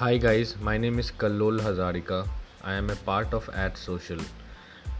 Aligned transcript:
Hi 0.00 0.16
guys, 0.16 0.54
my 0.62 0.78
name 0.78 0.98
is 0.98 1.10
Kallol 1.10 1.58
Hazarika. 1.60 2.26
I 2.64 2.72
am 2.72 2.88
a 2.88 2.96
part 2.96 3.34
of 3.34 3.44
Adsocial. 3.48 4.22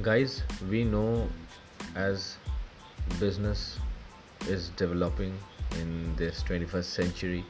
Guys, 0.03 0.43
we 0.69 0.85
know 0.85 1.27
as 1.95 2.37
business 3.19 3.79
is 4.47 4.69
developing 4.77 5.33
in 5.79 6.15
this 6.17 6.43
21st 6.43 6.85
century 6.85 7.47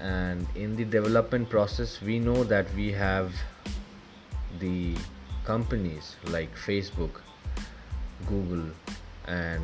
and 0.00 0.44
in 0.56 0.74
the 0.74 0.84
development 0.84 1.48
process 1.48 2.00
we 2.00 2.18
know 2.18 2.42
that 2.42 2.74
we 2.74 2.90
have 2.90 3.32
the 4.58 4.96
companies 5.44 6.16
like 6.24 6.52
Facebook, 6.56 7.20
Google 8.26 8.68
and 9.28 9.62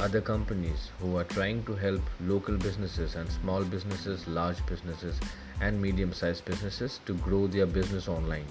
other 0.00 0.20
companies 0.20 0.90
who 1.00 1.16
are 1.16 1.24
trying 1.24 1.64
to 1.64 1.74
help 1.74 2.00
local 2.20 2.56
businesses 2.56 3.14
and 3.14 3.30
small 3.30 3.64
businesses, 3.64 4.26
large 4.26 4.64
businesses 4.66 5.20
and 5.60 5.80
medium 5.80 6.12
sized 6.12 6.44
businesses 6.44 7.00
to 7.06 7.14
grow 7.14 7.46
their 7.46 7.66
business 7.66 8.08
online. 8.08 8.46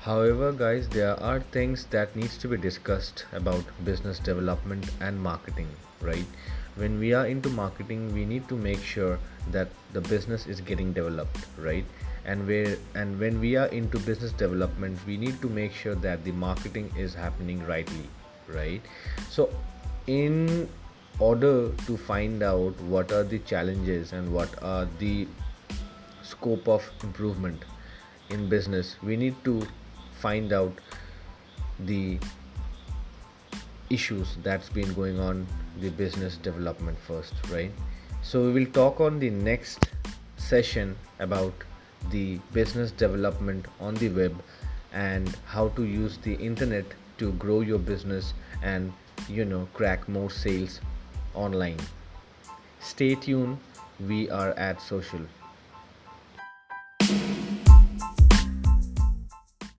However 0.00 0.50
guys 0.52 0.88
there 0.88 1.14
are 1.22 1.38
things 1.38 1.86
that 1.90 2.16
needs 2.16 2.36
to 2.38 2.48
be 2.48 2.56
discussed 2.56 3.24
about 3.32 3.64
business 3.84 4.18
development 4.18 4.90
and 5.00 5.22
marketing 5.22 5.68
right? 6.00 6.26
When 6.74 6.98
we 6.98 7.12
are 7.12 7.26
into 7.26 7.48
marketing 7.48 8.12
we 8.12 8.24
need 8.24 8.48
to 8.48 8.56
make 8.56 8.82
sure 8.82 9.18
that 9.52 9.68
the 9.92 10.00
business 10.00 10.46
is 10.46 10.60
getting 10.60 10.92
developed 10.92 11.46
right? 11.56 11.84
And 12.24 12.48
where 12.48 12.78
and 12.96 13.20
when 13.20 13.38
we 13.40 13.54
are 13.56 13.66
into 13.66 14.00
business 14.00 14.32
development 14.32 14.98
we 15.06 15.16
need 15.16 15.40
to 15.40 15.48
make 15.48 15.72
sure 15.72 15.94
that 15.94 16.24
the 16.24 16.32
marketing 16.32 16.90
is 16.96 17.14
happening 17.14 17.64
rightly 17.64 18.08
right? 18.48 18.82
So 19.30 19.50
in 20.06 20.68
order 21.18 21.70
to 21.86 21.96
find 21.96 22.42
out 22.42 22.80
what 22.82 23.12
are 23.12 23.22
the 23.22 23.38
challenges 23.40 24.12
and 24.12 24.32
what 24.32 24.62
are 24.62 24.88
the 24.98 25.26
scope 26.22 26.66
of 26.68 26.88
improvement 27.02 27.64
in 28.30 28.48
business 28.48 28.96
we 29.02 29.16
need 29.16 29.34
to 29.44 29.66
find 30.20 30.52
out 30.52 30.72
the 31.80 32.18
issues 33.90 34.36
that's 34.42 34.68
been 34.68 34.92
going 34.94 35.18
on 35.20 35.46
the 35.80 35.90
business 35.90 36.36
development 36.36 36.98
first 36.98 37.34
right? 37.50 37.72
So 38.22 38.40
we 38.44 38.52
will 38.52 38.72
talk 38.72 39.00
on 39.00 39.18
the 39.18 39.30
next 39.30 39.90
session 40.36 40.96
about 41.18 41.52
the 42.10 42.38
business 42.52 42.90
development 42.90 43.66
on 43.80 43.94
the 43.96 44.08
web 44.08 44.42
and 44.92 45.36
how 45.46 45.68
to 45.70 45.84
use 45.84 46.18
the 46.18 46.34
internet 46.34 46.84
to 47.18 47.32
grow 47.32 47.60
your 47.60 47.78
business 47.78 48.34
and 48.62 48.92
you 49.28 49.44
know 49.44 49.68
crack 49.74 50.08
more 50.08 50.30
sales 50.30 50.80
online. 51.34 51.78
Stay 52.80 53.14
tuned. 53.14 53.58
We 54.00 54.28
are 54.30 54.52
Adsocial 54.54 55.26